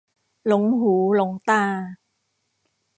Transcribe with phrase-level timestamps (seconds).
[0.47, 1.63] หลงหูหลงตา